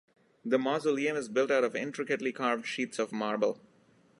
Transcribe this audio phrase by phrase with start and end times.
[0.43, 3.59] The mausoleum is built out of intricately carved sheets of marble.